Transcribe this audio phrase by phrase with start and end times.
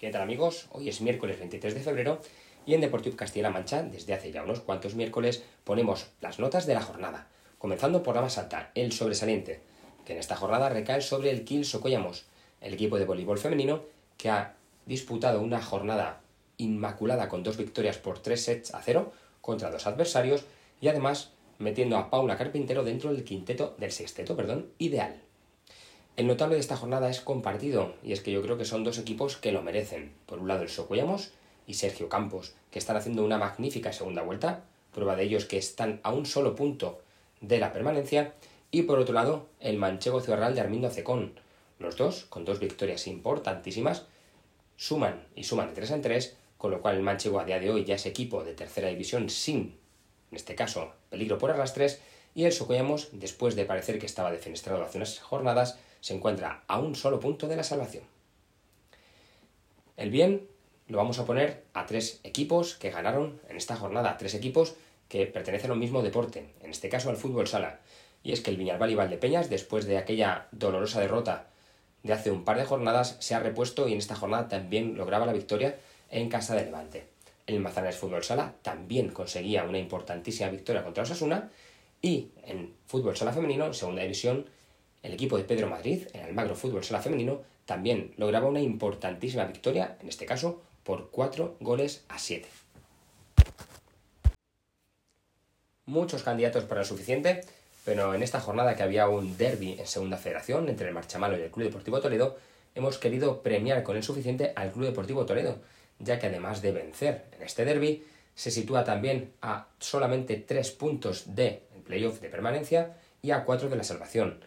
[0.00, 0.66] ¿Qué tal amigos?
[0.72, 2.22] Hoy es miércoles 23 de febrero
[2.64, 6.72] y en Deportivo Castilla-La Mancha, desde hace ya unos cuantos miércoles, ponemos las notas de
[6.72, 7.28] la jornada,
[7.58, 9.60] comenzando por la más alta, el sobresaliente,
[10.06, 12.24] que en esta jornada recae sobre el Kiel Socollamos,
[12.62, 13.82] el equipo de voleibol femenino
[14.16, 14.54] que ha
[14.86, 16.22] disputado una jornada
[16.56, 19.12] inmaculada con dos victorias por tres sets a cero
[19.42, 20.46] contra dos adversarios
[20.80, 25.20] y además metiendo a Paula Carpintero dentro del quinteto del sexteto, perdón, ideal.
[26.20, 28.98] El notable de esta jornada es compartido, y es que yo creo que son dos
[28.98, 30.12] equipos que lo merecen.
[30.26, 31.30] Por un lado el Socuellamos
[31.66, 35.98] y Sergio Campos, que están haciendo una magnífica segunda vuelta, prueba de ellos que están
[36.02, 37.00] a un solo punto
[37.40, 38.34] de la permanencia,
[38.70, 41.40] y por otro lado el manchego ciudadal de Armindo Cecón.
[41.78, 44.04] Los dos, con dos victorias importantísimas,
[44.76, 47.70] suman y suman de 3 en 3, con lo cual el manchego a día de
[47.70, 49.78] hoy ya es equipo de tercera división sin,
[50.30, 52.02] en este caso, peligro por arrastres,
[52.34, 56.78] y el Socollamos, después de parecer que estaba defenestrado hace unas jornadas, se encuentra a
[56.78, 58.04] un solo punto de la salvación.
[59.96, 60.48] El bien
[60.88, 64.74] lo vamos a poner a tres equipos que ganaron en esta jornada, tres equipos
[65.08, 67.80] que pertenecen al mismo deporte, en este caso al fútbol sala.
[68.22, 71.46] Y es que el Viñalbal y Valdepeñas, después de aquella dolorosa derrota
[72.02, 75.26] de hace un par de jornadas, se ha repuesto y en esta jornada también lograba
[75.26, 75.78] la victoria
[76.10, 77.06] en casa de Levante.
[77.46, 81.50] El Mazanares Fútbol Sala también conseguía una importantísima victoria contra Osasuna
[82.02, 84.46] y en fútbol sala femenino, en segunda división,
[85.02, 89.44] el equipo de Pedro Madrid, en el Magro Fútbol Sala Femenino, también lograba una importantísima
[89.44, 92.48] victoria, en este caso por 4 goles a 7.
[95.86, 97.40] Muchos candidatos para el suficiente,
[97.84, 101.42] pero en esta jornada que había un derby en Segunda Federación entre el Marchamalo y
[101.42, 102.38] el Club Deportivo Toledo,
[102.74, 105.58] hemos querido premiar con el suficiente al Club Deportivo Toledo,
[105.98, 111.34] ya que además de vencer en este derby, se sitúa también a solamente 3 puntos
[111.34, 114.40] de playoff de permanencia y a 4 de la salvación.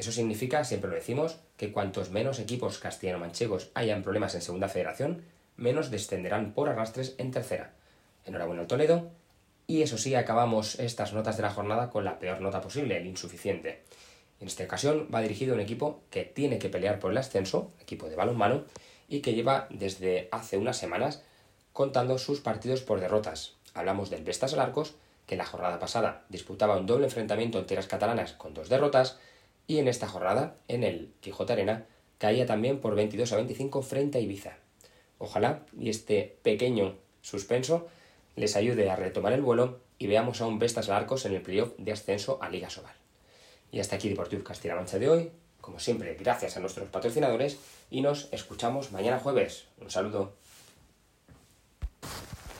[0.00, 5.24] Eso significa, siempre lo decimos, que cuantos menos equipos castellano-manchegos hayan problemas en segunda federación,
[5.58, 7.74] menos descenderán por arrastres en tercera.
[8.24, 9.10] Enhorabuena al Toledo.
[9.66, 13.06] Y eso sí, acabamos estas notas de la jornada con la peor nota posible, el
[13.06, 13.82] insuficiente.
[14.40, 17.70] En esta ocasión va dirigido a un equipo que tiene que pelear por el ascenso,
[17.78, 18.64] equipo de balonmano,
[19.06, 21.22] y que lleva desde hace unas semanas
[21.74, 23.56] contando sus partidos por derrotas.
[23.74, 24.94] Hablamos del Vestas Alarcos,
[25.26, 29.18] que en la jornada pasada disputaba un doble enfrentamiento entre las catalanas con dos derrotas,
[29.70, 31.86] y en esta jornada, en el Quijote Arena,
[32.18, 34.56] caía también por 22 a 25 frente a Ibiza.
[35.18, 37.86] Ojalá y este pequeño suspenso
[38.34, 41.70] les ayude a retomar el vuelo y veamos a un Vestas Larcos en el playoff
[41.78, 42.96] de ascenso a Liga Sobal.
[43.70, 45.30] Y hasta aquí Deportivo Castilla Mancha de hoy.
[45.60, 47.60] Como siempre, gracias a nuestros patrocinadores
[47.92, 49.66] y nos escuchamos mañana jueves.
[49.80, 50.39] Un saludo.